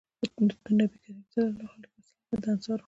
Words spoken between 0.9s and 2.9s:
کريم صلی الله علیه وسلّم به د انصارو